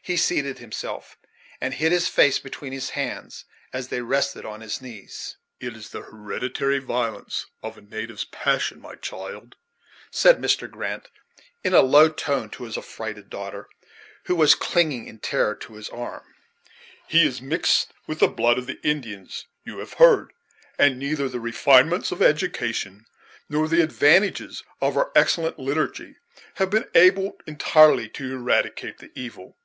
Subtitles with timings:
[0.00, 1.18] He seated himself,
[1.60, 3.44] and hid his face between his hands,
[3.74, 5.36] as they rested on his knees.
[5.60, 9.54] "It is the hereditary violence of a native's passion, my child,"
[10.10, 10.70] said Mr.
[10.70, 11.08] Grant
[11.62, 13.68] in a low tone to his affrighted daughter,
[14.24, 16.24] who was clinging in terror to his arm.
[17.06, 20.32] "He is mixed with the blood of the Indians, you have heard;
[20.78, 23.04] and neither the refinements of education
[23.50, 26.16] nor the advantages of our excellent liturgy
[26.54, 29.56] have been able entirely to eradicate the evil.